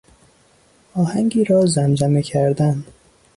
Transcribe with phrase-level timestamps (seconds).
[0.95, 2.85] آهنگی را زمزمه کردن